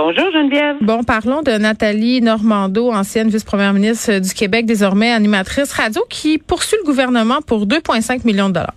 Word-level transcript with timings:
Bonjour, 0.00 0.30
Geneviève. 0.30 0.76
Bon, 0.80 1.02
parlons 1.02 1.42
de 1.42 1.50
Nathalie 1.58 2.20
Normando, 2.20 2.92
ancienne 2.92 3.30
vice-première 3.30 3.72
ministre 3.72 4.20
du 4.20 4.32
Québec, 4.32 4.64
désormais 4.64 5.10
animatrice 5.10 5.72
radio, 5.72 6.02
qui 6.08 6.38
poursuit 6.38 6.76
le 6.80 6.86
gouvernement 6.86 7.40
pour 7.44 7.66
2,5 7.66 8.24
millions 8.24 8.48
de 8.48 8.54
dollars. 8.54 8.74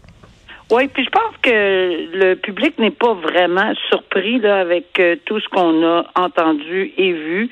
Oui, 0.72 0.88
puis 0.88 1.04
je 1.06 1.12
pense 1.12 1.36
que 1.44 2.18
le 2.18 2.34
public 2.38 2.80
n'est 2.80 2.90
pas 2.90 3.14
vraiment 3.14 3.72
surpris 3.90 4.40
là, 4.40 4.62
avec 4.62 5.00
euh, 5.00 5.16
tout 5.26 5.40
ce 5.40 5.48
qu'on 5.50 5.86
a 5.86 6.06
entendu 6.16 6.92
et 6.98 7.14
vu. 7.14 7.50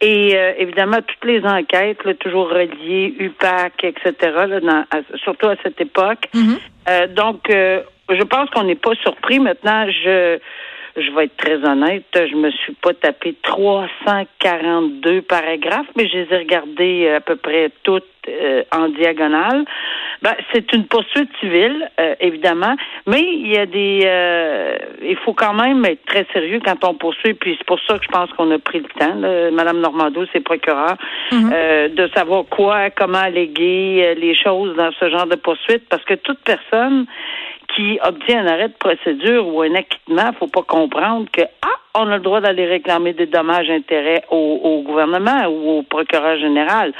Et 0.00 0.34
euh, 0.34 0.52
évidemment, 0.58 0.96
toutes 1.06 1.24
les 1.30 1.44
enquêtes, 1.44 2.02
là, 2.04 2.14
toujours 2.14 2.48
reliées, 2.48 3.14
UPAC, 3.20 3.74
etc., 3.84 4.12
là, 4.48 4.58
dans- 4.58 4.84
à- 4.90 5.18
surtout 5.22 5.46
à 5.46 5.54
cette 5.62 5.80
époque. 5.80 6.26
Euh, 6.88 7.06
donc, 7.14 7.42
je 7.48 8.22
pense 8.24 8.50
qu'on 8.50 8.64
n'est 8.64 8.74
pas 8.74 8.94
surpris. 9.04 9.38
Maintenant, 9.38 9.86
je 9.88 10.40
je 10.96 11.10
vais 11.10 11.24
être 11.24 11.36
très 11.36 11.64
honnête, 11.64 12.04
je 12.14 12.36
me 12.36 12.50
suis 12.50 12.74
pas 12.74 12.94
tapé 12.94 13.34
342 13.42 15.22
paragraphes, 15.22 15.86
mais 15.96 16.08
je 16.08 16.18
les 16.18 16.32
ai 16.32 16.38
regardés 16.38 17.06
euh, 17.06 17.16
à 17.16 17.20
peu 17.20 17.36
près 17.36 17.70
toutes 17.82 18.04
euh, 18.28 18.62
en 18.72 18.88
diagonale. 18.88 19.64
Ben, 20.22 20.34
c'est 20.52 20.72
une 20.72 20.86
poursuite 20.86 21.28
civile, 21.40 21.90
euh, 22.00 22.14
évidemment, 22.20 22.74
mais 23.06 23.20
il 23.20 23.48
y 23.48 23.58
a 23.58 23.66
des... 23.66 24.02
euh, 24.04 24.76
il 25.02 25.16
faut 25.16 25.34
quand 25.34 25.52
même 25.52 25.84
être 25.84 26.04
très 26.06 26.26
sérieux 26.32 26.60
quand 26.64 26.82
on 26.84 26.94
poursuit, 26.94 27.34
puis 27.34 27.56
c'est 27.58 27.66
pour 27.66 27.80
ça 27.80 27.98
que 27.98 28.04
je 28.04 28.10
pense 28.10 28.30
qu'on 28.30 28.50
a 28.50 28.58
pris 28.58 28.78
le 28.78 28.88
temps, 28.98 29.14
là, 29.16 29.50
Madame 29.50 29.80
Normando, 29.80 30.24
c'est 30.32 30.40
procureur, 30.40 30.96
euh, 31.32 31.88
de 31.88 32.08
savoir 32.14 32.44
quoi, 32.48 32.88
comment 32.90 33.18
alléguer 33.18 34.00
euh, 34.02 34.14
les 34.14 34.34
choses 34.34 34.74
dans 34.76 34.92
ce 34.92 35.10
genre 35.10 35.26
de 35.26 35.36
poursuite, 35.36 35.86
parce 35.90 36.04
que 36.04 36.14
toute 36.14 36.38
personne 36.44 37.06
qui 37.74 37.98
obtient 38.04 38.44
un 38.44 38.46
arrêt 38.46 38.68
de 38.68 38.74
procédure 38.74 39.46
ou 39.48 39.62
un 39.62 39.74
acquittement, 39.74 40.32
faut 40.38 40.46
pas 40.46 40.62
comprendre 40.62 41.26
que 41.32 41.42
ah, 41.62 41.68
on 41.96 42.08
a 42.08 42.16
le 42.16 42.22
droit 42.22 42.40
d'aller 42.40 42.66
réclamer 42.66 43.12
des 43.12 43.26
dommages 43.26 43.70
intérêts 43.70 44.22
au, 44.30 44.60
au 44.62 44.82
gouvernement 44.82 45.46
ou 45.48 45.78
au 45.78 45.82
procureur 45.82 46.38
général. 46.38 46.92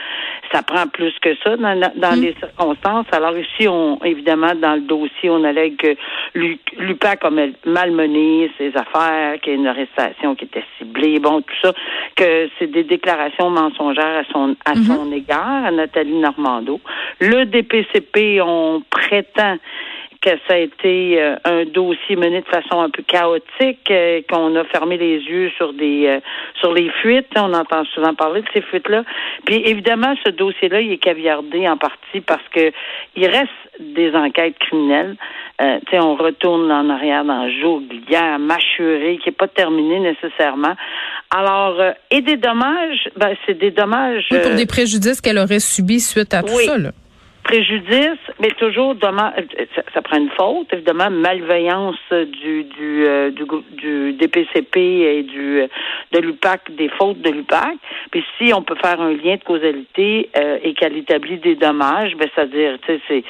Ça 0.52 0.62
prend 0.62 0.86
plus 0.86 1.12
que 1.20 1.34
ça 1.42 1.56
dans, 1.56 1.80
dans 1.96 2.20
les 2.20 2.34
circonstances. 2.38 3.06
Alors 3.12 3.36
ici, 3.36 3.66
on 3.66 3.98
évidemment 4.04 4.54
dans 4.54 4.74
le 4.74 4.82
dossier, 4.82 5.30
on 5.30 5.42
allègue 5.44 5.76
que 5.76 5.96
Lu- 6.34 6.58
l'UPAC 6.78 7.24
a 7.24 7.30
mal- 7.30 7.54
malmené 7.64 8.50
ses 8.58 8.72
affaires, 8.76 9.40
qu'il 9.40 9.52
y 9.52 9.56
a 9.56 9.58
une 9.58 9.66
arrestation 9.66 10.34
qui 10.34 10.44
était 10.44 10.64
ciblée, 10.78 11.18
bon 11.20 11.40
tout 11.42 11.54
ça, 11.62 11.72
que 12.16 12.48
c'est 12.58 12.66
des 12.70 12.82
déclarations 12.84 13.50
mensongères 13.50 14.18
à 14.18 14.24
son 14.32 14.56
à 14.64 14.74
son 14.74 15.10
égard, 15.12 15.64
à 15.66 15.70
Nathalie 15.70 16.18
Normando. 16.18 16.80
Le 17.20 17.44
DPCP, 17.46 18.40
on 18.42 18.82
prétend 18.90 19.56
que 20.24 20.30
ça 20.48 20.54
a 20.54 20.56
été 20.56 21.20
euh, 21.20 21.36
un 21.44 21.64
dossier 21.66 22.16
mené 22.16 22.40
de 22.40 22.46
façon 22.46 22.80
un 22.80 22.88
peu 22.88 23.02
chaotique, 23.02 23.90
euh, 23.90 24.22
qu'on 24.28 24.56
a 24.56 24.64
fermé 24.64 24.96
les 24.96 25.18
yeux 25.18 25.50
sur 25.58 25.74
des 25.74 26.06
euh, 26.06 26.20
sur 26.60 26.72
les 26.72 26.88
fuites. 27.02 27.28
On 27.36 27.52
entend 27.52 27.84
souvent 27.94 28.14
parler 28.14 28.40
de 28.40 28.46
ces 28.54 28.62
fuites-là. 28.62 29.04
Puis 29.44 29.56
évidemment, 29.66 30.14
ce 30.24 30.30
dossier-là, 30.30 30.80
il 30.80 30.92
est 30.92 30.98
caviardé 30.98 31.68
en 31.68 31.76
partie 31.76 32.22
parce 32.26 32.42
que 32.54 32.72
il 33.16 33.26
reste 33.26 33.50
des 33.78 34.14
enquêtes 34.14 34.58
criminelles. 34.58 35.16
Tu 35.60 35.66
sais, 35.90 36.00
on 36.00 36.16
retourne 36.16 36.70
en 36.72 36.88
arrière 36.90 37.24
dans 37.24 37.48
Joglière, 37.48 38.38
Machuré, 38.38 39.18
qui 39.22 39.28
n'est 39.28 39.36
pas 39.36 39.46
terminé 39.46 40.00
nécessairement. 40.00 40.74
Alors, 41.30 41.80
et 42.10 42.22
des 42.22 42.36
dommages, 42.36 43.08
ben, 43.16 43.36
c'est 43.46 43.56
des 43.56 43.70
dommages. 43.70 44.26
Oui, 44.30 44.38
pour 44.42 44.54
des 44.54 44.66
préjudices 44.66 45.20
qu'elle 45.20 45.38
aurait 45.38 45.60
subis 45.60 46.00
suite 46.00 46.34
à 46.34 46.42
tout 46.42 46.54
oui. 46.56 46.64
ça. 46.64 46.76
Là. 46.76 46.90
Préjudice, 47.54 48.18
mais 48.40 48.48
toujours 48.58 48.96
dommage, 48.96 49.44
ça, 49.76 49.82
ça 49.92 50.02
prend 50.02 50.18
une 50.18 50.30
faute, 50.30 50.72
évidemment, 50.72 51.08
malveillance 51.10 51.96
du 52.10 52.64
du, 52.64 53.06
euh, 53.06 53.30
du, 53.30 53.44
du 53.76 54.12
DPCP 54.14 54.76
et 54.78 55.22
du 55.22 55.60
euh, 55.60 55.68
de 56.12 56.18
l'UPAC, 56.18 56.74
des 56.74 56.88
fautes 56.88 57.20
de 57.20 57.30
l'UPAC. 57.30 57.76
Puis 58.10 58.24
si 58.38 58.52
on 58.52 58.62
peut 58.62 58.74
faire 58.82 59.00
un 59.00 59.12
lien 59.12 59.36
de 59.36 59.44
causalité 59.44 60.30
euh, 60.36 60.58
et 60.64 60.74
qu'elle 60.74 60.96
établit 60.96 61.38
des 61.38 61.54
dommages, 61.54 62.16
ben 62.16 62.28
c'est-à-dire, 62.34 62.76
tu 62.84 62.94
sais, 62.94 63.00
c'est 63.06 63.24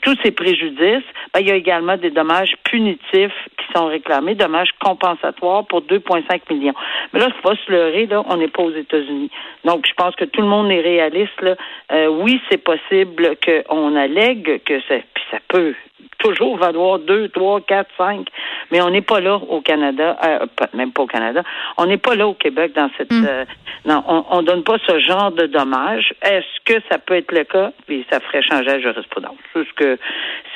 tous 0.00 0.16
ces 0.24 0.30
préjudices, 0.30 1.04
ben, 1.32 1.40
il 1.40 1.48
y 1.48 1.50
a 1.50 1.56
également 1.56 1.96
des 1.96 2.10
dommages 2.10 2.54
punitifs 2.64 3.48
qui 3.74 3.78
sont 3.80 3.86
réclamés, 3.86 4.34
dommages 4.34 4.70
compensatoires 4.80 5.64
pour 5.66 5.82
2,5 5.82 6.40
millions. 6.50 6.74
Mais 7.12 7.20
là, 7.20 7.28
faut 7.42 7.50
pas 7.50 7.56
se 7.66 7.70
leurrer, 7.70 8.06
là, 8.06 8.22
on 8.28 8.36
n'est 8.36 8.48
pas 8.48 8.62
aux 8.62 8.72
États-Unis. 8.72 9.30
Donc, 9.64 9.86
je 9.86 9.92
pense 9.94 10.14
que 10.16 10.24
tout 10.24 10.40
le 10.40 10.48
monde 10.48 10.70
est 10.70 10.80
réaliste. 10.80 11.40
Là. 11.40 11.56
Euh, 11.92 12.06
oui, 12.08 12.40
c'est 12.50 12.62
possible 12.62 13.36
qu'on 13.44 13.96
allègue 13.96 14.62
que 14.64 14.80
ça, 14.82 14.96
puis 15.14 15.24
ça 15.30 15.38
peut 15.48 15.74
toujours 16.18 16.56
valoir 16.56 16.98
2, 17.00 17.28
3, 17.28 17.60
4, 17.62 17.90
5, 17.98 18.26
mais 18.70 18.80
on 18.80 18.90
n'est 18.90 19.02
pas 19.02 19.20
là 19.20 19.36
au 19.36 19.60
Canada, 19.60 20.16
euh, 20.24 20.46
pas- 20.56 20.68
même 20.72 20.92
pas 20.92 21.02
au 21.02 21.06
Canada, 21.06 21.42
on 21.76 21.86
n'est 21.86 21.98
pas 21.98 22.14
là 22.14 22.26
au 22.26 22.34
Québec 22.34 22.72
dans 22.74 22.88
cette... 22.96 23.12
euh, 23.12 23.44
non, 23.84 24.02
on, 24.08 24.24
on 24.30 24.42
donne 24.42 24.64
pas 24.64 24.76
ce 24.86 24.98
genre 25.00 25.32
de 25.32 25.46
dommages. 25.46 26.14
Est-ce 26.22 26.60
que 26.64 26.80
ça 26.90 26.98
peut 26.98 27.14
être 27.16 27.32
le 27.32 27.44
cas? 27.44 27.72
Puis 27.86 28.06
ça 28.10 28.20
ferait 28.20 28.42
changer 28.42 28.64
la 28.64 28.80
jurisprudence. 28.80 29.36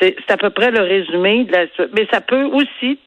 C'est 0.01 0.31
à 0.31 0.37
peu 0.37 0.51
près 0.51 0.71
le 0.71 0.81
résumé 0.81 1.45
de 1.45 1.53
la 1.53 1.67
mais 1.95 2.07
ça 2.11 2.21
peut 2.23 2.45
aussi 2.45 2.99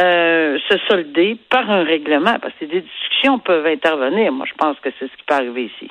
euh, 0.00 0.58
se 0.68 0.78
solder 0.88 1.36
par 1.48 1.70
un 1.70 1.84
règlement, 1.84 2.38
parce 2.38 2.54
que 2.60 2.66
des 2.66 2.82
discussions 2.82 3.38
peuvent 3.38 3.66
intervenir. 3.66 4.32
Moi, 4.32 4.46
je 4.48 4.54
pense 4.54 4.78
que 4.80 4.90
c'est 4.98 5.06
ce 5.06 5.16
qui 5.16 5.24
peut 5.26 5.34
arriver 5.34 5.64
ici. 5.64 5.90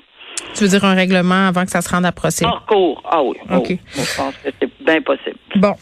Tu 0.53 0.63
veux 0.63 0.69
dire 0.69 0.85
un 0.85 0.93
règlement 0.93 1.47
avant 1.47 1.65
que 1.65 1.71
ça 1.71 1.81
se 1.81 1.89
rende 1.89 2.05
à 2.05 2.11
procès? 2.11 2.45
Hors 2.45 2.65
cours, 2.65 3.03
ah 3.09 3.21
oui. 3.21 3.35
oh, 3.51 3.55
OK. 3.57 3.69
moi, 3.69 4.05
je 4.05 4.15
pense 4.15 4.33
que 4.43 4.49
c'est 4.59 4.69
bien 4.85 5.01
possible. 5.01 5.35
Bon, 5.57 5.75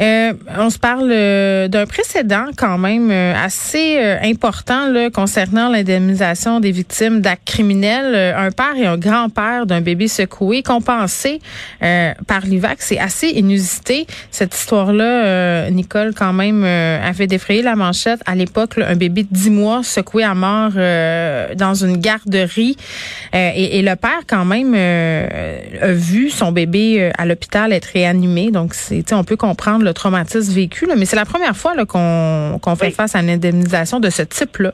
Euh, 0.00 0.32
on 0.58 0.70
se 0.70 0.78
parle 0.78 1.10
euh, 1.12 1.68
d'un 1.68 1.86
précédent 1.86 2.46
quand 2.56 2.78
même 2.78 3.10
euh, 3.10 3.34
assez 3.36 3.98
euh, 3.98 4.16
important 4.22 4.88
là, 4.88 5.10
concernant 5.10 5.68
l'indemnisation 5.68 6.60
des 6.60 6.70
victimes 6.72 7.20
d'actes 7.20 7.46
criminels. 7.46 8.14
Euh, 8.14 8.46
un 8.46 8.50
père 8.50 8.74
et 8.76 8.86
un 8.86 8.96
grand-père 8.96 9.66
d'un 9.66 9.80
bébé 9.80 10.08
secoué 10.08 10.62
compensé 10.62 11.40
euh, 11.82 12.12
par 12.26 12.40
l'IVAC. 12.40 12.80
C'est 12.80 12.98
assez 12.98 13.28
inusité. 13.28 14.06
Cette 14.30 14.54
histoire-là, 14.54 15.04
euh, 15.24 15.70
Nicole, 15.70 16.14
quand 16.14 16.32
même, 16.32 16.64
euh, 16.64 16.98
avait 17.06 17.26
défrayé 17.26 17.62
la 17.62 17.76
manchette. 17.76 18.20
À 18.26 18.34
l'époque, 18.34 18.76
là, 18.78 18.88
un 18.88 18.96
bébé 18.96 19.24
de 19.24 19.28
10 19.30 19.50
mois 19.50 19.82
secoué 19.84 20.24
à 20.24 20.34
mort 20.34 20.72
euh, 20.76 21.54
dans 21.54 21.74
une 21.74 21.98
garderie. 21.98 22.76
Euh, 23.34 23.50
et, 23.54 23.78
et 23.78 23.82
le 23.82 23.91
père, 23.96 24.20
quand 24.28 24.44
même, 24.44 24.74
euh, 24.74 25.26
a 25.80 25.92
vu 25.92 26.30
son 26.30 26.52
bébé 26.52 27.00
euh, 27.00 27.10
à 27.18 27.26
l'hôpital 27.26 27.72
être 27.72 27.86
réanimé. 27.86 28.50
Donc, 28.50 28.74
c'est, 28.74 29.12
on 29.12 29.24
peut 29.24 29.36
comprendre 29.36 29.84
le 29.84 29.92
traumatisme 29.92 30.52
vécu, 30.52 30.86
là, 30.86 30.94
mais 30.96 31.04
c'est 31.04 31.16
la 31.16 31.24
première 31.24 31.56
fois 31.56 31.74
qu'on 31.86 32.76
fait 32.76 32.86
Oui. 32.86 32.92
face 32.92 33.14
à 33.14 33.20
une 33.20 33.30
indemnisation 33.30 34.00
de 34.00 34.10
ce 34.10 34.22
type-là. 34.22 34.72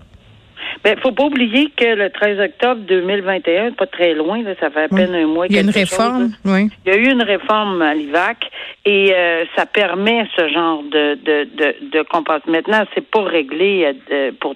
Ben, 0.84 0.96
faut 1.02 1.12
pas 1.12 1.24
oublier 1.24 1.70
que 1.76 1.84
le 1.84 2.10
13 2.10 2.38
octobre 2.40 2.80
2021, 2.86 3.72
pas 3.72 3.86
très 3.86 4.14
loin, 4.14 4.42
là, 4.42 4.52
ça 4.60 4.70
fait 4.70 4.84
à 4.84 4.88
peine 4.88 5.14
un 5.14 5.26
mois. 5.26 5.46
Il 5.48 5.54
y 5.54 5.58
a 5.58 5.62
une 5.62 5.72
chose, 5.72 5.76
réforme, 5.76 6.30
oui. 6.44 6.68
Il 6.86 6.92
y 6.92 6.96
a 6.96 6.98
eu 6.98 7.10
une 7.10 7.22
réforme 7.22 7.82
à 7.82 7.94
l'IVAC 7.94 8.38
et 8.84 9.12
euh, 9.12 9.44
ça 9.56 9.66
permet 9.66 10.26
ce 10.36 10.48
genre 10.48 10.82
de 10.84 11.14
de 11.14 11.48
de, 11.56 11.90
de 11.90 12.02
compensation. 12.02 12.52
Maintenant, 12.52 12.84
c'est 12.94 13.08
pas 13.08 13.22
réglé 13.22 13.92
euh, 14.12 14.30
pour 14.40 14.54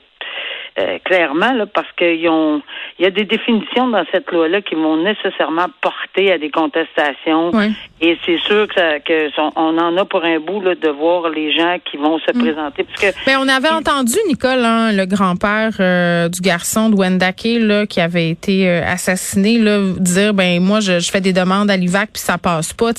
euh, 0.78 0.98
clairement 1.04 1.52
là, 1.52 1.66
parce 1.66 1.90
qu'il 1.98 2.28
ont 2.28 2.62
il 2.98 3.04
y 3.04 3.06
a 3.06 3.10
des 3.10 3.24
définitions 3.24 3.88
dans 3.88 4.04
cette 4.12 4.30
loi-là 4.30 4.62
qui 4.62 4.74
vont 4.74 4.96
nécessairement 5.02 5.66
porter 5.80 6.32
à 6.32 6.38
des 6.38 6.50
contestations. 6.50 7.50
Oui. 7.52 7.72
Et 8.00 8.16
c'est 8.24 8.38
sûr 8.38 8.66
que, 8.68 8.74
ça, 8.74 9.00
que 9.00 9.30
son- 9.32 9.52
on 9.56 9.76
en 9.78 9.96
a 9.96 10.04
pour 10.04 10.24
un 10.24 10.38
bout 10.40 10.60
là, 10.60 10.74
de 10.74 10.88
voir 10.88 11.28
les 11.30 11.52
gens 11.52 11.76
qui 11.90 11.96
vont 11.96 12.18
se 12.20 12.30
présenter. 12.32 12.84
Parce 12.84 13.00
que 13.14 13.18
Mais 13.26 13.36
on 13.36 13.48
avait 13.48 13.68
entendu, 13.70 14.14
Nicole, 14.28 14.64
hein, 14.64 14.92
le 14.92 15.04
grand-père 15.06 15.72
euh, 15.80 16.28
du 16.28 16.40
garçon 16.40 16.90
de 16.90 16.96
Wendake, 16.96 17.58
là, 17.60 17.86
qui 17.86 18.00
avait 18.00 18.30
été 18.30 18.68
euh, 18.68 18.82
assassiné, 18.86 19.58
là, 19.58 19.78
dire 19.98 20.32
ben 20.34 20.60
moi 20.62 20.80
je, 20.80 21.00
je 21.00 21.10
fais 21.10 21.20
des 21.20 21.32
demandes 21.32 21.70
à 21.70 21.76
l'IVAC 21.76 22.10
puis 22.12 22.22
ça 22.22 22.38
passe 22.38 22.72
pas. 22.72 22.90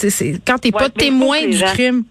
Quand 0.45 0.57
t'es 0.57 0.73
Ouais, 0.73 0.79
pas 0.79 0.89
témoin 0.89 1.41
du 1.45 1.53
gens- 1.53 1.65
crime. 1.67 2.03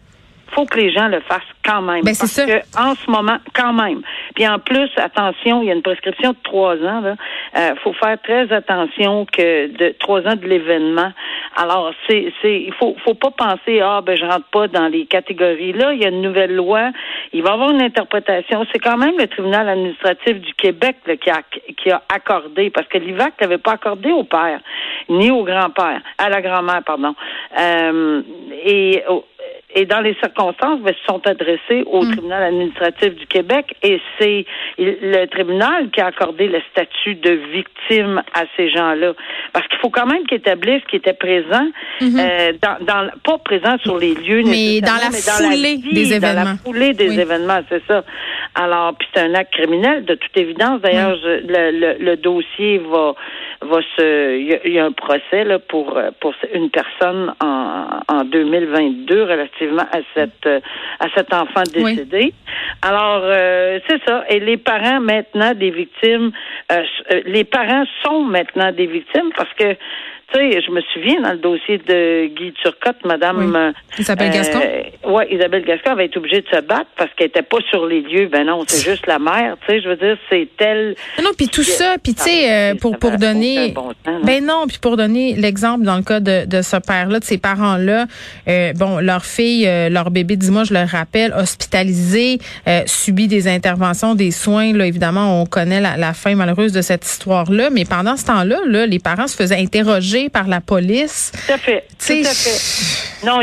Faut 0.54 0.66
que 0.66 0.78
les 0.78 0.92
gens 0.92 1.08
le 1.08 1.20
fassent 1.20 1.42
quand 1.64 1.82
même. 1.82 2.02
Ben, 2.02 2.14
c'est 2.14 2.46
parce 2.46 2.64
que 2.64 2.78
en 2.78 2.94
ce 2.94 3.10
moment, 3.10 3.38
quand 3.54 3.72
même. 3.72 4.02
Puis 4.34 4.46
en 4.46 4.58
plus, 4.58 4.90
attention, 4.96 5.62
il 5.62 5.68
y 5.68 5.70
a 5.70 5.74
une 5.74 5.82
prescription 5.82 6.30
de 6.30 6.36
trois 6.42 6.76
ans. 6.76 7.00
Là, 7.00 7.16
euh, 7.56 7.74
faut 7.82 7.92
faire 7.94 8.20
très 8.22 8.52
attention 8.52 9.26
que 9.26 9.68
de 9.68 9.94
trois 9.98 10.20
ans 10.20 10.36
de 10.36 10.46
l'événement. 10.46 11.12
Alors, 11.56 11.92
c'est, 12.08 12.32
c'est, 12.40 12.60
il 12.62 12.72
faut, 12.74 12.96
faut 13.04 13.14
pas 13.14 13.30
penser 13.30 13.80
ah 13.80 14.00
ben 14.04 14.16
je 14.16 14.24
rentre 14.24 14.46
pas 14.46 14.68
dans 14.68 14.88
les 14.88 15.06
catégories. 15.06 15.72
Là, 15.72 15.92
il 15.92 16.02
y 16.02 16.04
a 16.04 16.08
une 16.08 16.22
nouvelle 16.22 16.54
loi. 16.54 16.90
Il 17.32 17.42
va 17.42 17.50
y 17.50 17.52
avoir 17.52 17.70
une 17.70 17.82
interprétation. 17.82 18.64
C'est 18.72 18.78
quand 18.78 18.96
même 18.96 19.18
le 19.18 19.26
tribunal 19.26 19.68
administratif 19.68 20.40
du 20.40 20.54
Québec 20.54 20.96
là, 21.06 21.16
qui 21.16 21.30
a 21.30 21.42
qui 21.76 21.90
a 21.90 22.02
accordé 22.08 22.70
parce 22.70 22.86
que 22.88 22.98
l'IVAC 22.98 23.40
n'avait 23.40 23.58
pas 23.58 23.72
accordé 23.72 24.10
au 24.10 24.24
père 24.24 24.60
ni 25.08 25.30
au 25.30 25.44
grand-père, 25.44 26.00
à 26.18 26.28
la 26.28 26.40
grand-mère, 26.40 26.82
pardon. 26.84 27.14
Euh, 27.58 28.22
et 28.64 29.02
et 29.74 29.86
dans 29.86 30.00
les 30.00 30.14
circonstances, 30.14 30.80
ben, 30.80 30.94
se 30.94 31.04
sont 31.06 31.26
adressés 31.26 31.82
au 31.86 32.02
mm. 32.02 32.12
tribunal 32.12 32.42
administratif 32.44 33.14
du 33.14 33.26
Québec 33.26 33.74
et 33.82 34.00
c'est 34.18 34.44
le 34.78 35.26
tribunal 35.26 35.90
qui 35.90 36.00
a 36.00 36.06
accordé 36.06 36.48
le 36.48 36.60
statut 36.70 37.14
de 37.14 37.30
victime 37.52 38.22
à 38.34 38.44
ces 38.56 38.70
gens-là. 38.70 39.14
Parce 39.52 39.66
qu'il 39.68 39.78
faut 39.78 39.90
quand 39.90 40.06
même 40.06 40.26
qu'ils 40.26 40.38
établissent 40.38 40.84
qu'ils 40.88 40.98
étaient 40.98 41.12
présents, 41.12 41.68
mm-hmm. 42.00 42.20
euh, 42.20 42.52
dans, 42.60 42.84
dans, 42.84 43.10
pas 43.24 43.38
présents 43.38 43.78
sur 43.82 43.98
les 43.98 44.14
lieux, 44.14 44.42
mais 44.44 44.80
dans 44.80 44.96
la 44.96 45.10
foulée 45.10 45.78
des 45.78 46.12
événements. 46.12 46.42
Dans 46.42 46.50
la 46.50 46.56
foulée 46.56 46.92
des 46.92 47.20
événements, 47.20 47.60
c'est 47.68 47.82
ça. 47.86 48.04
Alors, 48.54 48.94
puis 48.98 49.08
c'est 49.14 49.20
un 49.20 49.34
acte 49.34 49.52
criminel, 49.52 50.04
de 50.04 50.14
toute 50.14 50.36
évidence. 50.36 50.80
D'ailleurs, 50.82 51.16
mm. 51.16 51.46
le, 51.48 51.70
le, 51.70 52.04
le, 52.04 52.16
dossier 52.16 52.78
va 52.78 53.14
va 53.62 53.80
se. 53.96 54.36
Il 54.64 54.72
y, 54.72 54.78
a 54.78 54.84
un 54.84 54.92
procès 54.92 55.44
là 55.44 55.58
pour 55.58 55.98
pour 56.20 56.34
une 56.52 56.70
personne 56.70 57.34
en, 57.40 58.00
en 58.08 58.24
2022 58.24 59.22
relativement 59.22 59.86
à 59.92 60.00
cette 60.14 60.46
à 60.46 61.06
cet 61.14 61.32
enfant 61.32 61.62
décédé. 61.72 62.32
Alors 62.82 63.22
euh, 63.24 63.78
c'est 63.88 64.02
ça. 64.06 64.24
Et 64.28 64.40
les 64.40 64.56
parents 64.56 65.00
maintenant 65.00 65.54
des 65.54 65.70
victimes, 65.70 66.32
euh, 66.70 66.82
euh, 67.12 67.20
les 67.26 67.44
parents 67.44 67.84
sont 68.04 68.22
maintenant 68.22 68.72
des 68.72 68.86
victimes 68.86 69.30
parce 69.36 69.52
que 69.54 69.76
je 70.34 70.70
me 70.70 70.80
souviens 70.92 71.20
dans 71.20 71.32
le 71.32 71.38
dossier 71.38 71.78
de 71.78 72.26
Guy 72.26 72.52
Turcotte, 72.52 73.04
Madame 73.04 73.54
euh, 73.54 73.72
Isabelle 73.98 74.30
Gascon? 74.30 74.60
oui, 75.04 75.24
Isabelle 75.30 75.64
Gascon 75.64 75.92
avait 75.92 76.06
été 76.06 76.18
obligée 76.18 76.40
de 76.40 76.48
se 76.48 76.60
battre 76.60 76.88
parce 76.96 77.10
qu'elle 77.14 77.28
était 77.28 77.42
pas 77.42 77.58
sur 77.70 77.86
les 77.86 78.00
lieux. 78.00 78.28
Ben 78.28 78.46
non, 78.46 78.62
c'est 78.66 78.90
juste 78.90 79.06
la 79.06 79.18
mère. 79.18 79.56
Tu 79.66 79.72
sais, 79.72 79.80
je 79.82 79.88
veux 79.88 79.96
dire, 79.96 80.16
c'est 80.30 80.48
elle. 80.58 80.94
Non, 81.22 81.30
puis 81.36 81.48
tout 81.48 81.62
ça, 81.62 81.96
puis 82.02 82.14
tu 82.14 82.22
sais, 82.22 82.52
euh, 82.52 82.74
pour 82.74 82.98
pour 82.98 83.12
donner. 83.12 83.74
ben 84.24 84.44
non, 84.44 84.66
puis 84.66 84.78
pour 84.80 84.96
donner 84.96 85.34
l'exemple 85.34 85.84
dans 85.84 85.96
le 85.96 86.02
cas 86.02 86.20
de, 86.20 86.46
de 86.46 86.62
ce 86.62 86.76
père-là, 86.76 87.20
de 87.20 87.24
ces 87.24 87.38
parents-là, 87.38 88.06
euh, 88.48 88.72
bon, 88.74 88.98
leur 88.98 89.24
fille, 89.24 89.68
leur 89.90 90.10
bébé, 90.10 90.36
dis-moi, 90.36 90.64
je 90.64 90.74
le 90.74 90.84
rappelle, 90.84 91.32
hospitalisé, 91.32 92.38
subit 92.86 93.28
des 93.28 93.48
interventions, 93.48 94.14
des 94.14 94.30
soins. 94.30 94.72
Là, 94.72 94.86
évidemment, 94.86 95.42
on 95.42 95.46
connaît 95.46 95.80
la, 95.80 95.96
la 95.96 96.14
fin 96.14 96.34
malheureuse 96.34 96.72
de 96.72 96.82
cette 96.82 97.04
histoire-là, 97.04 97.70
mais 97.70 97.84
pendant 97.84 98.16
ce 98.16 98.26
temps-là, 98.26 98.58
là, 98.66 98.86
les 98.86 98.98
parents 98.98 99.26
se 99.26 99.36
faisaient 99.36 99.60
interroger 99.60 100.21
par 100.28 100.48
la 100.48 100.60
police. 100.60 101.32
Tout 101.46 101.52
à 101.52 101.58
fait. 101.58 101.84
Tout 101.98 102.12
à 102.12 102.34
fait. 102.34 103.26
Non, 103.26 103.40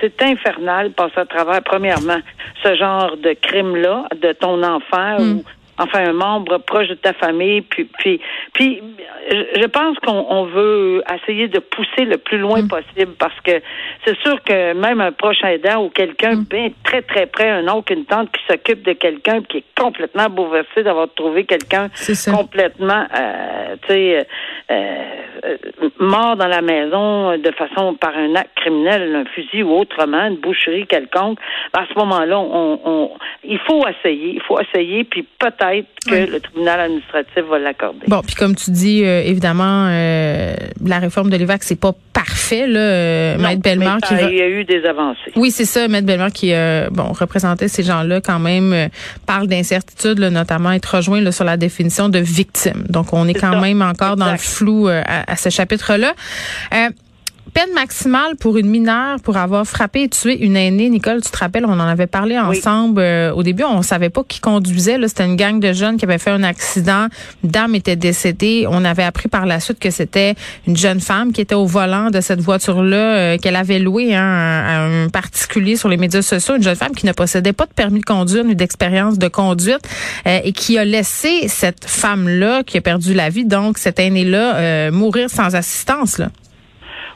c'est 0.00 0.22
infernal 0.22 0.92
passer 0.92 1.18
à 1.18 1.26
travers, 1.26 1.62
premièrement, 1.62 2.18
ce 2.62 2.74
genre 2.74 3.16
de 3.16 3.34
crime-là 3.40 4.06
de 4.20 4.32
ton 4.32 4.62
enfant 4.62 5.18
hmm. 5.18 5.38
ou 5.38 5.44
enfin 5.78 6.08
un 6.08 6.12
membre 6.12 6.58
proche 6.58 6.88
de 6.88 6.94
ta 6.94 7.12
famille. 7.14 7.62
Puis, 7.62 7.84
puis, 7.98 8.20
puis 8.52 8.82
je 9.30 9.66
pense 9.66 9.98
qu'on 10.00 10.44
veut 10.44 11.02
essayer 11.12 11.48
de 11.48 11.58
pousser 11.58 12.04
le 12.04 12.18
plus 12.18 12.38
loin 12.38 12.62
mm. 12.62 12.68
possible 12.68 13.12
parce 13.18 13.38
que 13.40 13.62
c'est 14.04 14.18
sûr 14.20 14.42
que 14.44 14.74
même 14.74 15.00
un 15.00 15.12
proche 15.12 15.42
aidant 15.44 15.84
ou 15.84 15.88
quelqu'un 15.88 16.36
mm. 16.36 16.44
bien 16.44 16.68
très 16.84 17.02
très 17.02 17.26
près, 17.26 17.50
un 17.50 17.68
oncle, 17.68 17.92
une 17.92 18.04
tante 18.04 18.30
qui 18.32 18.42
s'occupe 18.46 18.82
de 18.82 18.92
quelqu'un 18.92 19.42
qui 19.42 19.58
est 19.58 19.64
complètement 19.78 20.28
bouleversé 20.28 20.82
d'avoir 20.82 21.08
trouvé 21.14 21.44
quelqu'un 21.44 21.88
complètement, 22.30 23.06
euh, 23.18 23.76
tu 23.86 23.94
sais, 23.94 24.18
euh, 24.18 24.24
euh, 25.44 25.58
mort 25.98 26.36
dans 26.36 26.46
la 26.46 26.62
maison 26.62 27.36
de 27.36 27.50
façon 27.52 27.94
par 27.94 28.16
un 28.16 28.34
acte 28.34 28.54
criminel, 28.56 29.14
un 29.14 29.24
fusil 29.26 29.62
ou 29.62 29.72
autrement, 29.72 30.26
une 30.26 30.36
boucherie 30.36 30.86
quelconque. 30.86 31.38
À 31.72 31.84
ce 31.86 31.98
moment-là, 31.98 32.38
on, 32.38 32.80
on, 32.84 33.10
il 33.44 33.58
faut 33.60 33.84
essayer, 33.86 34.34
il 34.34 34.42
faut 34.42 34.58
essayer, 34.60 35.04
puis 35.04 35.22
peut-être 35.38 35.61
que 36.06 36.30
le 36.30 36.40
tribunal 36.40 36.80
administratif 36.80 37.44
va 37.48 37.58
l'accorder. 37.58 38.06
Bon, 38.08 38.20
puis 38.22 38.34
comme 38.34 38.54
tu 38.54 38.70
dis, 38.70 39.04
euh, 39.04 39.22
évidemment, 39.22 39.88
euh, 39.88 40.54
la 40.84 40.98
réforme 40.98 41.30
de 41.30 41.36
l'EVAC, 41.36 41.62
c'est 41.62 41.78
pas 41.78 41.92
parfait, 42.12 42.66
là, 42.66 42.80
euh, 42.80 43.38
Maître 43.38 43.62
Bellemare. 43.62 43.98
qui 44.00 44.14
il 44.14 44.36
y 44.36 44.42
a 44.42 44.48
eu 44.48 44.64
des 44.64 44.84
avancées. 44.84 45.32
Oui, 45.36 45.50
c'est 45.50 45.64
ça, 45.64 45.88
Maître 45.88 46.06
Bellemare 46.06 46.32
qui, 46.32 46.52
bon, 46.90 47.12
représentait 47.12 47.68
ces 47.68 47.82
gens-là 47.82 48.20
quand 48.20 48.38
même, 48.38 48.88
parle 49.26 49.46
d'incertitude, 49.46 50.18
notamment 50.18 50.72
être 50.72 50.96
rejoint 50.96 51.20
là, 51.20 51.32
sur 51.32 51.44
la 51.44 51.56
définition 51.56 52.08
de 52.08 52.18
victime. 52.18 52.84
Donc, 52.88 53.12
on 53.12 53.28
est, 53.28 53.34
quand 53.34 53.60
même 53.60 53.82
encore 53.82 54.16
dans 54.16 54.32
le 54.32 54.38
flou 54.38 54.88
à, 54.88 55.02
à, 55.30 55.36
ce 55.36 55.48
chapitre-là 55.48 56.14
peine 57.50 57.72
maximale 57.74 58.36
pour 58.36 58.56
une 58.56 58.68
mineure 58.68 59.20
pour 59.20 59.36
avoir 59.36 59.66
frappé 59.66 60.04
et 60.04 60.08
tué 60.08 60.42
une 60.44 60.56
aînée. 60.56 60.88
Nicole, 60.88 61.20
tu 61.22 61.30
te 61.30 61.36
rappelles, 61.36 61.64
on 61.66 61.72
en 61.72 61.80
avait 61.80 62.06
parlé 62.06 62.38
ensemble. 62.38 63.00
Euh, 63.00 63.32
au 63.32 63.42
début, 63.42 63.64
on 63.64 63.82
savait 63.82 64.10
pas 64.10 64.22
qui 64.26 64.40
conduisait. 64.40 64.96
C'était 65.06 65.26
une 65.26 65.36
gang 65.36 65.60
de 65.60 65.72
jeunes 65.72 65.96
qui 65.96 66.04
avait 66.04 66.18
fait 66.18 66.30
un 66.30 66.42
accident. 66.42 67.08
Une 67.44 67.50
dame 67.50 67.74
était 67.74 67.96
décédée. 67.96 68.66
On 68.68 68.84
avait 68.84 69.02
appris 69.02 69.28
par 69.28 69.46
la 69.46 69.60
suite 69.60 69.78
que 69.78 69.90
c'était 69.90 70.34
une 70.66 70.76
jeune 70.76 71.00
femme 71.00 71.32
qui 71.32 71.40
était 71.40 71.54
au 71.54 71.66
volant 71.66 72.10
de 72.10 72.20
cette 72.20 72.40
voiture-là 72.40 72.96
euh, 72.96 73.38
qu'elle 73.38 73.56
avait 73.56 73.78
louée 73.78 74.14
hein, 74.14 74.22
à 74.22 74.80
un 74.84 75.08
particulier 75.08 75.76
sur 75.76 75.88
les 75.88 75.96
médias 75.96 76.22
sociaux. 76.22 76.56
Une 76.56 76.62
jeune 76.62 76.76
femme 76.76 76.94
qui 76.94 77.06
ne 77.06 77.12
possédait 77.12 77.52
pas 77.52 77.66
de 77.66 77.72
permis 77.72 78.00
de 78.00 78.04
conduire 78.04 78.44
ni 78.44 78.56
d'expérience 78.56 79.18
de 79.18 79.28
conduite 79.28 79.82
euh, 80.26 80.40
et 80.42 80.52
qui 80.52 80.78
a 80.78 80.84
laissé 80.84 81.48
cette 81.48 81.84
femme-là 81.84 82.62
qui 82.62 82.78
a 82.78 82.80
perdu 82.80 83.14
la 83.14 83.28
vie, 83.28 83.44
donc 83.44 83.78
cette 83.78 83.98
aînée-là, 83.98 84.90
mourir 84.90 85.28
sans 85.28 85.54
assistance. 85.54 86.18
Là. 86.18 86.28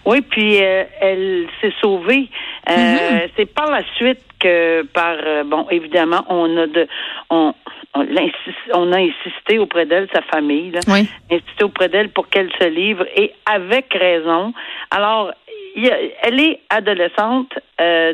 Oui, 0.07 0.21
puis 0.21 0.63
euh, 0.63 0.85
elle 1.01 1.47
s'est 1.61 1.73
sauvée. 1.83 2.29
Euh, 2.71 2.73
mm-hmm. 2.73 3.29
C'est 3.37 3.53
par 3.53 3.71
la 3.71 3.83
suite 3.97 4.21
que, 4.39 4.83
par 4.85 5.17
euh, 5.25 5.43
bon, 5.45 5.67
évidemment, 5.71 6.25
on 6.29 6.57
a 6.57 6.67
de, 6.69 6.87
on, 7.29 7.53
on, 7.95 8.93
a 8.93 8.99
insisté 8.99 9.59
auprès 9.59 9.85
d'elle, 9.85 10.09
sa 10.15 10.23
famille, 10.23 10.71
là, 10.71 10.81
oui. 10.87 11.09
insisté 11.31 11.65
auprès 11.65 11.89
d'elle 11.89 12.11
pour 12.11 12.29
qu'elle 12.29 12.51
se 12.61 12.69
livre 12.69 13.05
et 13.17 13.33
avec 13.53 13.93
raison. 13.93 14.53
Alors, 14.93 15.33
elle 15.75 16.41
est 16.41 16.61
adolescente, 16.71 17.53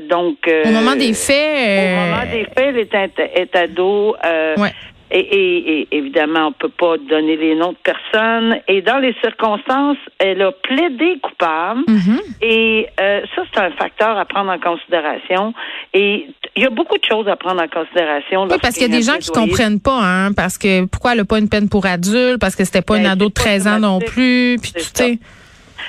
donc. 0.09 0.39
au 0.49 0.69
moment 0.69 0.97
des 0.97 1.15
faits. 1.15 1.95
Au 1.95 2.01
moment 2.01 2.25
des 2.31 2.45
faits, 2.45 2.75
elle 2.75 2.79
est, 2.79 3.41
est 3.41 3.57
ado. 3.57 4.17
Ouais. 4.57 4.73
Et, 5.15 5.89
évidemment, 5.91 6.49
on 6.49 6.53
peut 6.53 6.71
pas 6.71 6.97
donner 6.97 7.37
les 7.37 7.55
noms 7.55 7.73
de 7.73 7.77
personnes. 7.83 8.61
Et 8.67 8.81
dans 8.81 8.99
les 8.99 9.15
circonstances, 9.21 9.99
elle 10.19 10.41
a 10.41 10.53
plaidé 10.53 11.19
coupable. 11.23 11.83
Mm-hmm. 11.87 12.21
Et 12.41 12.87
euh, 12.99 13.21
ça, 13.35 13.43
c'est 13.53 13.61
un 13.61 13.71
facteur 13.73 14.17
à 14.17 14.25
prendre 14.25 14.51
en 14.51 14.59
considération. 14.59 15.53
Et 15.93 16.29
il 16.57 16.63
y 16.63 16.67
a 16.67 16.71
beaucoup 16.71 16.97
de 16.97 17.05
choses 17.05 17.29
à 17.29 17.37
prendre 17.37 17.63
en 17.63 17.69
considération. 17.69 18.45
Oui, 18.45 18.57
parce 18.61 18.75
qu'il 18.75 18.91
y 18.91 18.95
a 18.95 18.97
des 18.97 19.03
gens 19.03 19.19
qui 19.19 19.31
comprennent 19.31 19.81
pas, 19.81 20.01
hein, 20.03 20.33
parce 20.33 20.57
que 20.57 20.87
pourquoi 20.87 21.13
elle 21.13 21.19
n'a 21.19 21.25
pas 21.25 21.39
une 21.39 21.49
peine 21.49 21.69
pour 21.69 21.85
adulte, 21.85 22.39
parce 22.41 22.57
que 22.57 22.65
c'était 22.65 22.83
pas 22.83 22.97
une 22.97 23.05
ben, 23.05 23.11
ado 23.11 23.29
de 23.29 23.35
13 23.35 23.67
ans 23.67 23.79
non 23.81 23.99
plus, 23.99 24.57
puis 24.63 24.73
tu 24.73 24.83
sais. 24.95 25.19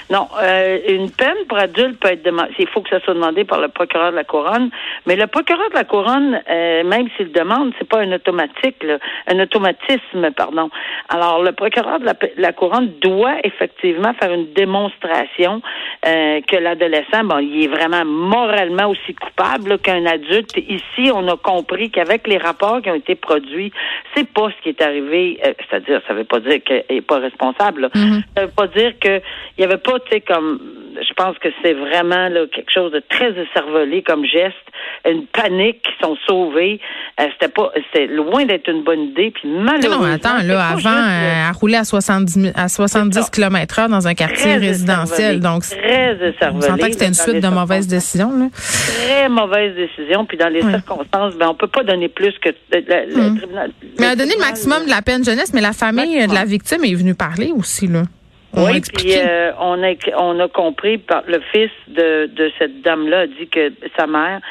Non, 0.09 0.27
euh, 0.41 0.79
une 0.87 1.09
peine 1.11 1.37
pour 1.47 1.57
adulte 1.57 1.99
peut 1.99 2.09
être 2.09 2.23
demandée. 2.23 2.53
Il 2.59 2.67
faut 2.67 2.81
que 2.81 2.89
ça 2.89 2.99
soit 2.99 3.13
demandé 3.13 3.45
par 3.45 3.59
le 3.59 3.69
procureur 3.69 4.11
de 4.11 4.15
la 4.15 4.23
couronne. 4.23 4.69
Mais 5.05 5.15
le 5.15 5.27
procureur 5.27 5.69
de 5.69 5.75
la 5.75 5.83
couronne, 5.83 6.41
euh, 6.49 6.83
même 6.83 7.07
s'il 7.15 7.31
demande, 7.31 7.73
c'est 7.79 7.87
pas 7.87 7.99
un 7.99 8.11
automatique, 8.11 8.83
là, 8.83 8.97
un 9.27 9.39
automatisme, 9.39 10.31
pardon. 10.35 10.69
Alors, 11.09 11.41
le 11.41 11.51
procureur 11.53 11.99
de 11.99 12.09
la, 12.37 12.53
couronne 12.53 12.91
doit 13.01 13.37
effectivement 13.43 14.13
faire 14.13 14.33
une 14.33 14.51
démonstration 14.53 15.61
euh, 16.05 16.41
que 16.41 16.57
l'adolescent, 16.57 17.23
bon, 17.23 17.39
il 17.39 17.63
est 17.63 17.67
vraiment 17.67 18.05
moralement 18.05 18.89
aussi 18.89 19.15
coupable 19.15 19.79
qu'un 19.79 20.05
adulte. 20.05 20.57
Ici, 20.57 21.11
on 21.13 21.27
a 21.27 21.37
compris 21.37 21.89
qu'avec 21.91 22.27
les 22.27 22.37
rapports 22.37 22.81
qui 22.81 22.89
ont 22.89 22.95
été 22.95 23.15
produits, 23.15 23.71
c'est 24.15 24.27
pas 24.27 24.49
ce 24.49 24.63
qui 24.63 24.69
est 24.69 24.81
arrivé. 24.81 25.39
C'est-à-dire, 25.41 26.01
ça 26.07 26.13
veut 26.13 26.23
pas 26.23 26.39
dire 26.39 26.61
qu'il 26.63 26.83
est 26.89 27.01
pas 27.01 27.19
responsable. 27.19 27.89
Mm-hmm. 27.93 28.21
Ça 28.35 28.45
veut 28.45 28.51
pas 28.51 28.67
dire 28.67 28.99
qu'il 28.99 29.21
y 29.57 29.63
avait 29.63 29.77
pas 29.77 29.92
tu 29.99 30.11
sais, 30.11 30.21
comme 30.21 30.59
je 31.01 31.13
pense 31.13 31.37
que 31.39 31.49
c'est 31.61 31.73
vraiment 31.73 32.29
là, 32.29 32.41
quelque 32.53 32.71
chose 32.71 32.91
de 32.91 33.01
très 33.09 33.31
écervelé 33.31 34.03
comme 34.03 34.25
geste, 34.25 34.55
une 35.05 35.25
panique 35.27 35.81
qui 35.81 35.91
sont 36.01 36.15
sauvés. 36.27 36.79
Euh, 37.19 37.25
c'était 37.33 37.51
pas, 37.51 37.71
c'était 37.91 38.07
loin 38.07 38.45
d'être 38.45 38.69
une 38.69 38.83
bonne 38.83 39.03
idée. 39.03 39.31
Puis 39.31 39.47
malheureusement, 39.49 40.05
non, 40.05 40.13
attends, 40.13 40.43
là, 40.43 40.67
avant, 40.69 40.89
euh, 40.89 41.49
à 41.49 41.51
rouler 41.51 41.77
à 41.77 41.83
70 41.83 42.53
à 42.55 42.67
70 42.67 43.29
km 43.29 43.79
heure 43.79 43.89
dans 43.89 44.07
un 44.07 44.13
quartier 44.13 44.55
résidentiel, 44.55 45.39
donc 45.39 45.63
très. 45.63 46.17
On 46.51 46.59
que 46.59 46.91
c'était 46.91 47.07
une 47.07 47.13
suite 47.13 47.41
de 47.41 47.47
mauvaises 47.47 47.87
décisions. 47.87 48.31
Là. 48.37 48.47
Très 48.53 49.29
mauvaise 49.29 49.75
décision. 49.75 50.25
Puis 50.25 50.37
dans 50.37 50.49
les 50.49 50.61
circonstances, 50.61 51.35
ben 51.35 51.47
on 51.49 51.55
peut 51.55 51.67
pas 51.67 51.83
donner 51.83 52.07
plus 52.07 52.33
que 52.39 52.49
le, 52.71 53.15
hum. 53.15 53.37
tribunal. 53.37 53.71
Mais 53.99 54.07
a 54.07 54.15
donné 54.15 54.33
le 54.35 54.41
maximum 54.41 54.85
de 54.85 54.89
la 54.89 55.01
peine 55.01 55.23
jeunesse, 55.23 55.53
mais 55.53 55.61
la 55.61 55.73
famille 55.73 56.27
de 56.27 56.33
la 56.33 56.45
victime 56.45 56.83
est 56.83 56.95
venue 56.95 57.15
parler 57.15 57.51
aussi 57.55 57.87
là 57.87 58.03
oui, 58.55 58.81
puis 58.81 59.15
euh, 59.17 59.51
on 59.59 59.83
a 59.83 59.93
on 60.17 60.39
a 60.39 60.47
compris 60.47 60.97
par 60.97 61.23
le 61.27 61.39
fils 61.51 61.71
de, 61.87 62.27
de 62.27 62.51
cette 62.59 62.81
dame-là 62.81 63.21
a 63.21 63.27
dit 63.27 63.47
que 63.47 63.73
sa 63.97 64.05
mère 64.05 64.41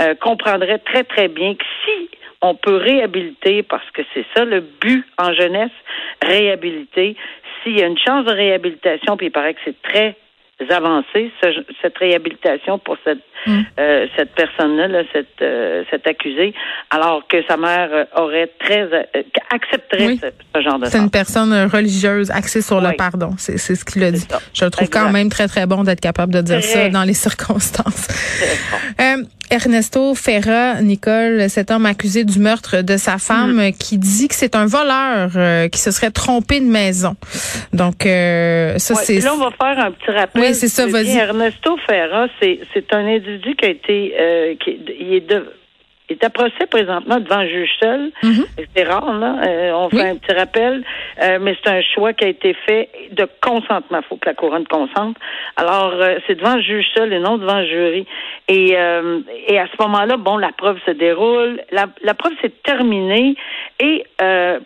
euh, 0.00 0.14
comprendrait 0.20 0.78
très 0.78 1.04
très 1.04 1.28
bien 1.28 1.54
que 1.54 1.64
si 1.84 2.10
on 2.40 2.56
peut 2.56 2.76
réhabiliter, 2.76 3.62
parce 3.62 3.88
que 3.92 4.02
c'est 4.12 4.26
ça 4.34 4.44
le 4.44 4.60
but 4.60 5.06
en 5.16 5.32
jeunesse, 5.32 5.70
réhabiliter. 6.20 7.16
S'il 7.62 7.78
y 7.78 7.82
a 7.82 7.86
une 7.86 7.98
chance 7.98 8.24
de 8.24 8.32
réhabilitation, 8.32 9.16
puis 9.16 9.26
il 9.26 9.30
paraît 9.30 9.54
que 9.54 9.60
c'est 9.64 9.80
très 9.82 10.16
avancées, 10.70 11.30
cette 11.80 11.98
réhabilitation 11.98 12.78
pour 12.78 12.96
cette 13.04 13.20
mm. 13.46 13.60
euh, 13.78 14.06
cette 14.16 14.32
personne-là, 14.34 14.88
là, 14.88 15.02
cette 15.12 15.42
euh, 15.42 15.84
cette 15.90 16.06
accusée, 16.06 16.54
alors 16.90 17.26
que 17.28 17.38
sa 17.48 17.56
mère 17.56 17.88
euh, 17.92 18.04
aurait 18.16 18.50
très 18.58 18.88
accepterait 19.50 20.16
ce, 20.54 20.60
genre 20.62 20.78
de. 20.78 20.86
C'est 20.86 20.98
une 20.98 21.10
personne 21.10 21.52
religieuse 21.70 22.30
axée 22.30 22.62
sur 22.62 22.80
le 22.80 22.92
pardon. 22.96 23.30
C'est 23.38 23.58
c'est 23.58 23.74
ce 23.74 23.84
qu'il 23.84 24.04
a 24.04 24.10
dit. 24.10 24.26
Je 24.54 24.64
le 24.64 24.70
trouve 24.70 24.88
quand 24.90 25.10
même 25.10 25.28
très 25.28 25.48
très 25.48 25.66
bon 25.66 25.84
d'être 25.84 26.00
capable 26.00 26.32
de 26.32 26.40
dire 26.40 26.62
ça 26.62 26.88
dans 26.88 27.04
les 27.04 27.14
circonstances. 27.26 28.08
Ernesto 29.50 30.14
Ferra, 30.14 30.80
Nicole, 30.80 31.50
cet 31.50 31.70
homme 31.70 31.84
accusé 31.84 32.24
du 32.24 32.38
meurtre 32.38 32.80
de 32.80 32.96
sa 32.96 33.18
femme, 33.18 33.68
mm. 33.68 33.72
qui 33.72 33.98
dit 33.98 34.28
que 34.28 34.34
c'est 34.34 34.56
un 34.56 34.64
voleur 34.64 35.68
qui 35.70 35.78
se 35.78 35.90
serait 35.90 36.10
trompé 36.10 36.60
de 36.60 36.66
maison. 36.66 37.16
Donc 37.72 38.06
euh, 38.06 38.78
ça 38.78 38.94
c'est. 38.94 39.20
Là 39.20 39.32
on 39.34 39.38
va 39.38 39.50
faire 39.50 39.84
un 39.84 39.90
petit 39.92 40.10
rappel. 40.10 40.42
Oui 40.42 40.51
c'est 40.54 40.68
ça. 40.68 40.86
Vas-y. 40.86 41.16
Ernesto 41.16 41.76
Ferra, 41.86 42.28
c'est 42.40 42.60
c'est 42.72 42.92
un 42.92 43.06
individu 43.06 43.54
qui 43.54 43.64
a 43.64 43.68
été 43.68 44.14
euh, 44.18 44.54
qui 44.56 44.78
il 44.98 45.14
est 45.14 45.20
de 45.20 45.44
il 46.12 46.18
est 46.18 46.24
à 46.24 46.30
procès 46.30 46.66
présentement 46.70 47.20
devant 47.20 47.38
un 47.38 47.46
juge 47.46 47.70
seul. 47.80 48.10
Mhm. 48.22 48.44
C'est 48.76 48.84
rare, 48.84 49.18
là. 49.18 49.36
Euh, 49.46 49.72
on 49.72 49.88
fait 49.88 50.10
un 50.10 50.16
petit 50.16 50.34
rappel, 50.34 50.84
euh, 51.22 51.38
mais 51.40 51.56
c'est 51.62 51.70
un 51.70 51.80
choix 51.80 52.12
qui 52.12 52.24
a 52.24 52.28
été 52.28 52.54
fait 52.66 52.90
de 53.12 53.26
consentement. 53.40 53.98
Il 53.98 54.08
faut 54.08 54.16
que 54.16 54.28
la 54.28 54.34
couronne 54.34 54.66
consente. 54.66 55.16
Alors, 55.56 55.92
euh, 55.94 56.18
c'est 56.26 56.34
devant 56.34 56.56
le 56.56 56.62
juge 56.62 56.86
seul 56.94 57.12
et 57.12 57.18
non 57.18 57.38
devant 57.38 57.60
le 57.60 57.66
jury. 57.66 58.06
Et, 58.48 58.72
et 58.72 59.58
à 59.58 59.66
ce 59.66 59.82
moment-là, 59.82 60.16
bon, 60.18 60.36
la 60.36 60.52
preuve 60.52 60.78
se 60.84 60.90
déroule. 60.90 61.60
La, 61.70 61.86
la 62.02 62.14
preuve 62.14 62.32
s'est 62.42 62.52
terminée. 62.62 63.36
Et 63.80 64.04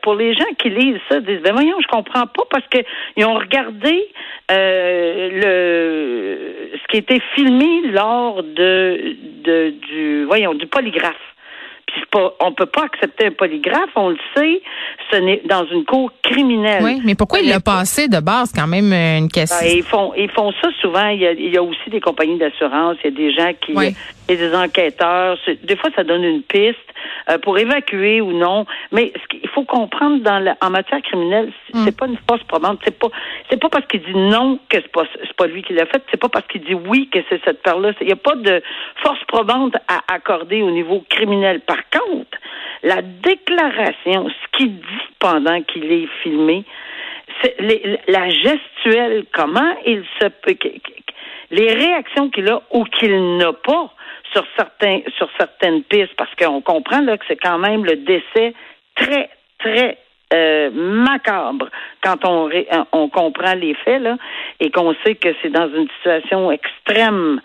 pour 0.02 0.14
les 0.14 0.34
gens 0.34 0.44
qui 0.58 0.70
lisent 0.70 1.00
ça, 1.08 1.20
disent, 1.20 1.42
ben 1.42 1.52
voyons, 1.52 1.76
je 1.80 1.86
comprends 1.86 2.26
pas 2.26 2.42
parce 2.50 2.66
que 2.68 2.78
ils 3.16 3.24
ont 3.24 3.34
regardé 3.34 4.08
le 4.50 6.70
ce 6.72 6.86
qui 6.88 6.96
était 6.96 7.20
filmé 7.34 7.82
lors 7.92 8.42
de, 8.42 9.16
de 9.44 9.70
du 9.70 10.24
voyons 10.24 10.54
du 10.54 10.66
polygraphe. 10.66 11.35
Puis 11.86 12.02
pas, 12.10 12.34
on 12.40 12.52
peut 12.52 12.66
pas 12.66 12.84
accepter 12.84 13.26
un 13.26 13.30
polygraphe, 13.30 13.90
on 13.94 14.10
le 14.10 14.18
sait, 14.36 14.60
ce 15.10 15.16
n'est 15.16 15.40
dans 15.44 15.64
une 15.66 15.84
cour 15.84 16.12
criminelle. 16.22 16.82
Oui, 16.82 17.00
mais 17.04 17.14
pourquoi 17.14 17.38
il 17.38 17.48
l'a 17.48 17.60
passé 17.60 18.08
de 18.08 18.18
base 18.18 18.52
quand 18.52 18.66
même 18.66 18.92
euh, 18.92 19.18
une 19.18 19.28
question? 19.28 19.58
Ben, 19.60 19.76
ils 19.76 19.82
font 19.84 20.12
ils 20.16 20.30
font 20.30 20.52
ça 20.60 20.68
souvent. 20.80 21.08
Il 21.08 21.20
y 21.20 21.26
a, 21.26 21.32
il 21.32 21.54
y 21.54 21.56
a 21.56 21.62
aussi 21.62 21.88
des 21.90 22.00
compagnies 22.00 22.38
d'assurance, 22.38 22.96
il 23.04 23.10
y 23.10 23.14
a 23.14 23.16
des 23.16 23.32
gens 23.32 23.52
qui, 23.60 23.72
il 23.72 23.94
a 24.34 24.36
des 24.36 24.54
enquêteurs. 24.54 25.38
Des 25.62 25.76
fois, 25.76 25.90
ça 25.94 26.04
donne 26.04 26.24
une 26.24 26.42
piste. 26.42 26.78
Euh, 27.28 27.38
pour 27.38 27.58
évacuer 27.58 28.20
ou 28.20 28.32
non. 28.32 28.66
Mais 28.92 29.12
ce 29.14 29.36
il 29.42 29.48
faut 29.48 29.64
comprendre 29.64 30.22
dans 30.22 30.38
la, 30.38 30.56
en 30.60 30.70
matière 30.70 31.02
criminelle, 31.02 31.52
mm. 31.74 31.84
c'est 31.84 31.96
pas 31.96 32.06
une 32.06 32.18
force 32.28 32.42
probante. 32.44 32.78
C'est 32.84 32.96
pas 32.96 33.08
c'est 33.50 33.60
pas 33.60 33.68
parce 33.68 33.86
qu'il 33.86 34.02
dit 34.02 34.14
non 34.14 34.58
que 34.68 34.76
c'est 34.76 34.92
pas 34.92 35.04
c'est 35.20 35.36
pas 35.36 35.46
lui 35.46 35.62
qui 35.62 35.72
l'a 35.72 35.86
fait. 35.86 36.02
C'est 36.10 36.20
pas 36.20 36.28
parce 36.28 36.46
qu'il 36.46 36.62
dit 36.62 36.74
oui 36.74 37.08
que 37.08 37.18
c'est 37.28 37.42
cette 37.44 37.62
part-là. 37.62 37.92
Il 38.00 38.06
n'y 38.06 38.12
a 38.12 38.16
pas 38.16 38.36
de 38.36 38.62
force 39.02 39.22
probante 39.26 39.74
à 39.88 40.14
accorder 40.14 40.62
au 40.62 40.70
niveau 40.70 41.04
criminel. 41.08 41.60
Par 41.60 41.88
contre, 41.90 42.38
la 42.84 43.02
déclaration, 43.02 44.28
ce 44.28 44.56
qu'il 44.58 44.76
dit 44.76 45.06
pendant 45.18 45.62
qu'il 45.62 45.90
est 45.90 46.08
filmé, 46.22 46.64
c'est 47.42 47.56
la 48.06 48.30
gestuelle, 48.30 49.24
comment 49.32 49.74
il 49.84 50.04
se 50.20 50.28
les 51.50 51.72
réactions 51.72 52.30
qu'il 52.30 52.48
a 52.48 52.60
ou 52.72 52.84
qu'il 52.84 53.36
n'a 53.36 53.52
pas 53.52 53.92
sur 54.32 54.44
certains 54.56 55.00
sur 55.16 55.28
certaines 55.38 55.82
pistes 55.84 56.14
parce 56.16 56.34
qu'on 56.34 56.60
comprend 56.60 57.00
là 57.00 57.16
que 57.16 57.24
c'est 57.28 57.40
quand 57.40 57.58
même 57.58 57.84
le 57.84 57.96
décès 57.96 58.54
très 58.94 59.30
très 59.58 59.98
euh, 60.34 60.70
macabre 60.72 61.68
quand 62.02 62.24
on 62.24 62.50
on 62.92 63.08
comprend 63.08 63.54
les 63.54 63.74
faits 63.74 64.02
là 64.02 64.16
et 64.60 64.70
qu'on 64.70 64.94
sait 65.04 65.14
que 65.14 65.28
c'est 65.40 65.50
dans 65.50 65.68
une 65.68 65.88
situation 65.96 66.50
extrême 66.50 67.40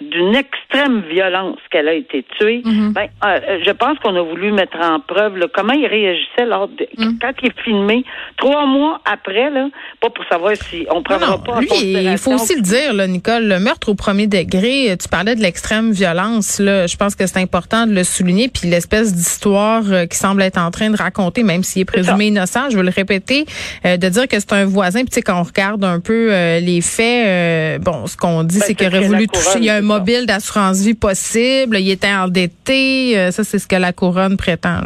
d'une 0.00 0.34
extrême 0.72 1.02
violence 1.10 1.58
qu'elle 1.70 1.88
a 1.88 1.94
été 1.94 2.24
tuée, 2.38 2.62
mhm. 2.64 2.92
ben, 2.92 3.08
euh, 3.24 3.58
je 3.64 3.70
pense 3.72 3.98
qu'on 3.98 4.16
a 4.16 4.22
voulu 4.22 4.52
mettre 4.52 4.78
en 4.80 5.00
preuve 5.00 5.38
comment 5.54 5.72
il 5.72 5.86
réagissait 5.86 6.46
lors 6.46 6.68
de, 6.68 6.86
mhm. 6.98 7.18
quand 7.20 7.32
il 7.42 7.48
est 7.48 7.60
filmé 7.62 8.04
trois 8.36 8.66
mois 8.66 9.00
après, 9.04 9.50
là, 9.50 9.68
pas 10.00 10.10
pour 10.10 10.24
savoir 10.26 10.54
si 10.56 10.86
on 10.90 11.02
prendra 11.02 11.38
pas 11.42 11.60
lui, 11.60 11.68
Il 11.72 12.18
faut 12.18 12.32
aussi 12.32 12.56
le 12.56 12.62
dire, 12.62 12.92
là, 12.94 13.06
Nicole, 13.06 13.46
le 13.46 13.58
meurtre 13.58 13.88
au 13.90 13.94
premier 13.94 14.26
degré, 14.26 14.96
tu 15.00 15.08
parlais 15.08 15.34
de 15.34 15.40
l'extrême 15.40 15.92
violence, 15.92 16.58
là, 16.58 16.86
je 16.86 16.96
pense 16.96 17.14
que 17.14 17.26
c'est 17.26 17.40
important 17.40 17.86
de 17.86 17.92
le 17.92 18.04
souligner, 18.04 18.48
puis 18.48 18.68
l'espèce 18.68 19.14
d'histoire 19.14 19.82
euh, 19.90 20.06
qui 20.06 20.16
semble 20.16 20.42
être 20.42 20.58
en 20.58 20.70
train 20.70 20.90
de 20.90 20.96
raconter, 20.96 21.42
même 21.42 21.62
s'il 21.62 21.82
est 21.82 21.86
présumé 21.86 22.26
innocent, 22.26 22.70
je 22.70 22.76
veux 22.76 22.82
le 22.82 22.90
répéter, 22.94 23.44
euh, 23.84 23.96
de 23.96 24.08
dire 24.08 24.28
que 24.28 24.38
c'est 24.38 24.52
un 24.52 24.64
voisin, 24.64 25.00
puis 25.00 25.10
tu 25.10 25.14
sais, 25.16 25.22
quand 25.22 25.38
on 25.38 25.44
regarde 25.44 25.84
un 25.84 26.00
peu 26.00 26.30
les 26.60 26.80
faits, 26.80 27.82
bon, 27.82 28.06
ce 28.06 28.16
qu'on 28.16 28.42
dit, 28.44 28.58
ben, 28.58 28.64
c'est 28.66 28.74
qu'il 28.74 28.86
aurait 28.86 29.00
voulu 29.00 29.28
toucher, 29.28 29.58
il 29.58 29.64
y 29.64 29.70
a 29.70 29.76
un 29.76 29.80
mobile 29.82 30.26
d'assurance 30.26 30.61
possible, 30.94 31.78
il 31.78 31.90
était 31.90 32.12
endetté. 32.12 33.18
Euh, 33.18 33.30
ça, 33.30 33.44
c'est 33.44 33.58
ce 33.58 33.66
que 33.66 33.76
la 33.76 33.92
couronne 33.92 34.36
prétend. 34.36 34.82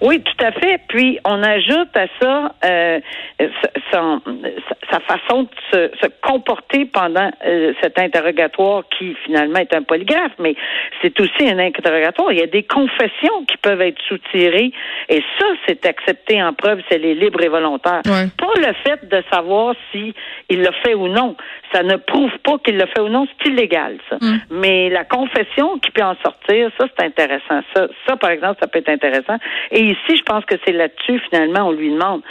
Oui, 0.00 0.22
tout 0.22 0.44
à 0.44 0.52
fait. 0.52 0.80
Puis 0.88 1.18
on 1.24 1.42
ajoute 1.42 1.96
à 1.96 2.06
ça 2.20 2.54
euh, 2.64 3.00
sa 4.90 5.00
façon 5.00 5.42
de 5.42 5.90
se, 6.00 6.08
comporter 6.22 6.84
pendant 6.84 7.30
euh, 7.44 7.72
cet 7.82 7.98
interrogatoire 7.98 8.84
qui 8.96 9.14
finalement 9.24 9.58
est 9.58 9.74
un 9.74 9.82
polygraphe, 9.82 10.32
mais 10.38 10.54
c'est 11.02 11.18
aussi 11.20 11.48
un 11.48 11.58
interrogatoire. 11.58 12.32
Il 12.32 12.38
y 12.38 12.42
a 12.42 12.46
des 12.46 12.62
confessions 12.62 13.44
qui 13.46 13.56
peuvent 13.58 13.80
être 13.80 14.00
soutirées 14.08 14.72
et 15.08 15.22
ça, 15.38 15.46
c'est 15.66 15.84
accepté 15.86 16.42
en 16.42 16.52
preuve, 16.52 16.80
c'est 16.90 16.98
les 16.98 17.14
libres 17.14 17.42
et 17.42 17.48
volontaires. 17.48 18.02
Pas 18.04 18.52
le 18.56 18.72
fait 18.84 19.08
de 19.08 19.22
savoir 19.32 19.74
si 19.92 20.14
il 20.48 20.62
l'a 20.62 20.72
fait 20.84 20.94
ou 20.94 21.08
non. 21.08 21.36
Ça 21.72 21.82
ne 21.82 21.96
prouve 21.96 22.32
pas 22.44 22.58
qu'il 22.58 22.76
l'a 22.76 22.86
fait 22.86 23.00
ou 23.00 23.08
non, 23.08 23.26
c'est 23.26 23.50
illégal, 23.50 23.98
ça. 24.08 24.16
Mm. 24.20 24.40
Mais 24.50 24.90
la 24.90 25.04
confession 25.04 25.78
qui 25.78 25.90
peut 25.90 26.02
en 26.02 26.16
sortir, 26.22 26.70
ça, 26.78 26.86
c'est 26.96 27.04
intéressant. 27.04 27.60
Ça, 27.74 27.88
ça, 28.06 28.16
par 28.16 28.30
exemple, 28.30 28.58
ça 28.60 28.68
peut 28.68 28.78
être 28.78 28.88
intéressant. 28.88 29.36
Et 29.70 29.87
ici, 29.90 30.16
je 30.16 30.22
pense 30.22 30.44
que 30.44 30.54
c'est 30.64 30.72
là-dessus, 30.72 31.20
finalement, 31.30 31.68
on 31.68 31.72
lui 31.72 31.90
demande 31.90 32.22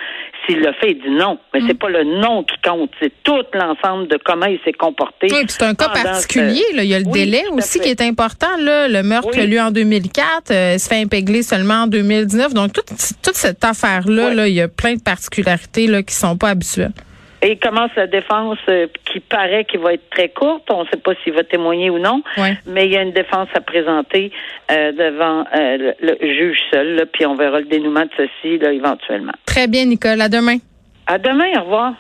s'il 0.46 0.60
le 0.60 0.72
fait. 0.74 0.92
Il 0.92 1.02
dit 1.02 1.10
non. 1.10 1.40
Mais 1.54 1.62
c'est 1.68 1.74
mm. 1.74 1.78
pas 1.78 1.90
le 1.90 2.04
non 2.04 2.44
qui 2.44 2.56
compte. 2.64 2.92
C'est 3.02 3.12
tout 3.24 3.44
l'ensemble 3.54 4.08
de 4.08 4.18
comment 4.24 4.46
il 4.46 4.60
s'est 4.66 4.74
comporté. 4.74 5.28
Oui, 5.32 5.46
c'est 5.48 5.64
un 5.64 5.74
cas 5.74 5.90
particulier. 5.90 6.64
Là. 6.74 6.84
Il 6.84 6.90
y 6.90 6.96
a 6.96 7.00
le 7.00 7.12
délai 7.12 7.44
aussi 7.52 7.80
qui 7.80 7.90
est 7.90 8.02
important. 8.02 8.58
Là. 8.60 8.88
Le 8.88 9.04
meurtre 9.04 9.30
oui. 9.38 9.48
lui 9.48 9.60
en 9.60 9.72
2004 9.72 10.52
euh, 10.52 10.78
se 10.78 10.88
fait 10.88 11.02
impégler 11.02 11.44
seulement 11.44 11.84
en 11.84 11.88
2019. 11.88 12.54
Donc, 12.54 12.74
toute, 12.74 12.90
toute 13.24 13.36
cette 13.36 13.64
affaire-là, 13.64 14.34
là, 14.34 14.48
il 14.48 14.54
y 14.54 14.62
a 14.62 14.68
plein 14.68 14.96
de 14.96 15.02
particularités 15.02 15.88
là, 15.88 16.04
qui 16.04 16.16
sont 16.16 16.38
pas 16.38 16.50
habituelles. 16.50 16.94
Et 17.42 17.52
il 17.52 17.60
commence 17.60 17.92
la 17.96 18.08
défense 18.08 18.58
euh, 18.68 18.88
qui 19.06 19.20
paraît 19.20 19.66
qu'il 19.66 19.80
va 19.80 19.94
être 19.94 20.10
très 20.10 20.30
courte. 20.30 20.64
On 20.72 20.84
ne 20.84 20.90
sait 20.90 20.98
pas 20.98 21.12
s'il 21.24 21.34
va 21.34 21.44
témoigner 21.44 21.90
ou 21.90 22.00
non. 22.00 22.24
Mais 22.66 22.86
il 22.86 22.94
y 22.94 22.98
a 22.98 23.04
une 23.04 23.12
défense 23.12 23.50
à 23.54 23.62
présenter 23.62 24.32
euh, 24.72 24.92
devant 24.92 25.46
euh, 25.56 25.94
le, 26.02 26.18
juge 26.22 26.60
seul. 26.72 27.06
puis 27.12 27.26
on 27.26 27.36
verra 27.36 27.60
le 27.60 27.66
dénouement 27.66 28.06
de 28.06 28.10
ceci 28.18 28.58
là, 28.58 28.72
éventuellement. 28.72 29.34
Très 29.46 29.68
bien, 29.68 29.86
Nicole. 29.86 30.22
À 30.22 30.30
demain. 30.30 30.58
À 31.06 31.20
demain. 31.20 31.50
Au 31.58 31.64
revoir. 31.64 31.94